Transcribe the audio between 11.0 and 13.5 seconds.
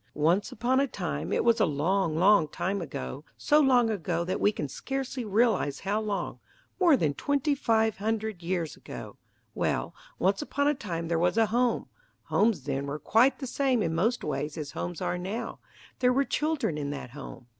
there was a home homes then were quite the